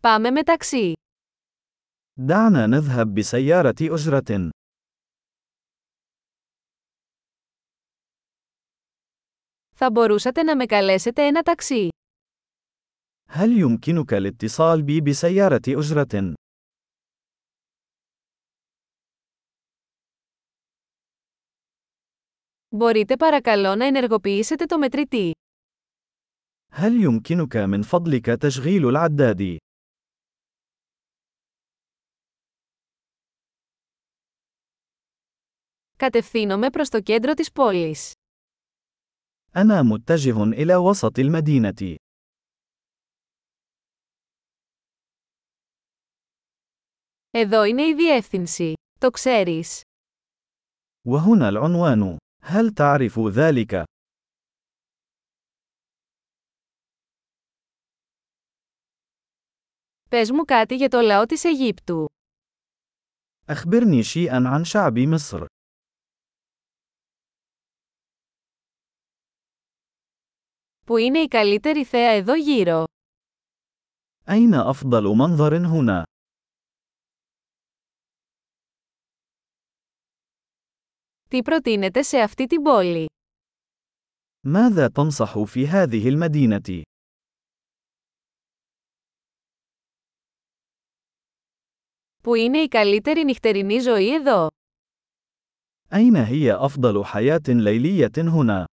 [0.00, 0.92] Πάμε με ταξί.
[2.20, 4.50] دعنا نذهب بسيارة أجرة.
[9.74, 11.88] Θα μπορούσατε να με καλέσετε ένα ταξί.
[13.28, 16.34] هل يمكنك الاتصال بي بسيارة أجرة؟
[22.68, 25.32] Μπορείτε παρακαλώ να ενεργοποιήσετε το μετρητή.
[26.72, 29.56] هل يمكنك من فضلك تشغيل العداد؟
[35.97, 38.11] Κατευθύνομαι προς το κέντρο της πόλης.
[39.55, 41.95] أنا متجه إلى وسط المدينة.
[47.31, 48.73] Εδώ είναι η διεύθυνση.
[48.99, 49.81] Το ξέρεις.
[51.07, 52.17] وهنا العنوان.
[52.43, 53.83] هل تعرف ذلك؟
[60.09, 62.05] Πες μου κάτι για το λαό της Αιγύπτου.
[63.49, 65.45] أخبرني شيئا عن شعب مصر.
[70.87, 72.83] Πού είναι η καλύτερη θέα εδώ γύρω.
[74.29, 76.03] أين أفضل منظر هنا؟
[81.29, 83.05] Τι προτείνετε σε αυτή την πόλη.
[84.45, 86.81] ماذا تنصح في هذه المدينة؟
[92.23, 94.47] Πού είναι η καλύτερη νυχτερινή ζωή εδώ.
[95.93, 98.65] أين هي أفضل حياة ليلية هنا؟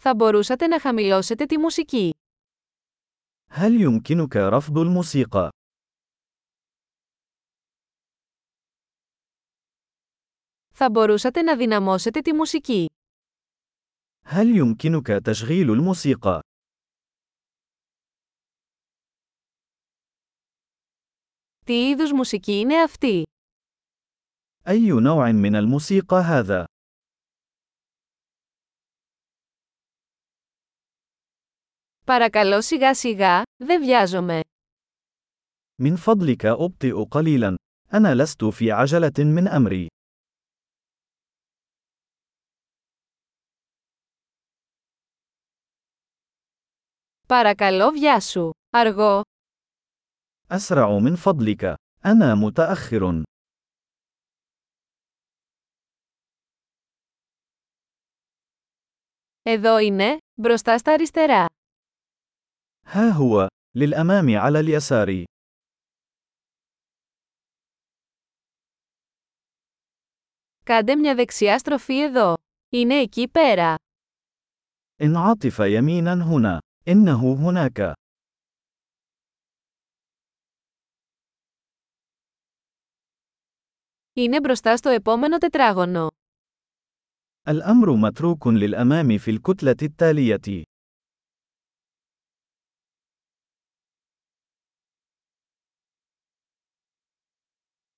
[0.00, 2.10] Θα μπορούσατε να χαμηλώσετε τη μουσική.
[3.48, 5.48] هل يمكنك رفض الموسيقى؟
[10.74, 12.86] Θα μπορούσατε να δυναμώσετε τη μουσική.
[14.24, 16.40] هل يمكنك تشغيل الموسيقى؟
[21.66, 23.22] Τι είδους μουσική είναι αυτή.
[24.68, 26.64] أي نوع من الموسيقى هذا؟
[32.10, 34.40] Παρακαλώ σιγά σιγά, δεν βιάζομαι.
[35.80, 37.56] من فضلك أبطئ قليلا.
[37.94, 39.86] أنا لست في عجلة من أمري.
[47.28, 48.50] Παρακαλώ βιάσου.
[48.70, 49.22] Αργό.
[50.50, 51.74] أسرع من فضلك.
[52.04, 53.22] أنا متأخر.
[59.42, 61.46] Εδώ είναι, μπροστά στα αριστερά.
[62.90, 63.48] ها هو.
[63.76, 65.24] للأمام على اليسار.
[70.64, 72.34] Κάντε μια δεξιά στροφή εδώ.
[72.72, 73.74] Είναι εκεί πέρα.
[75.00, 76.58] انعطف يمينا هنا.
[76.88, 77.92] إنه هناك.
[84.12, 86.08] Είναι μπροστά στο επόμενο τετράγωνο.
[87.48, 90.62] الأمر متروك للأمام في الكتلة التالية.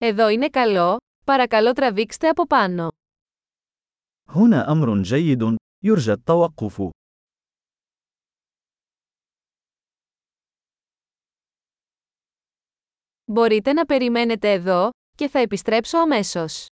[0.00, 2.88] Εδώ είναι καλό, παρακαλώ τραβήξτε από πάνω.
[4.28, 5.56] هنا أمر جيد.
[5.84, 6.90] يرجى التوقف.
[13.24, 16.66] Μπορείτε να περιμένετε εδώ, και θα επιστρέψω αμέσως.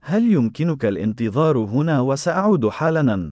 [0.00, 3.28] هل يمكنك الانتظار هنا وسأعود حالاً؟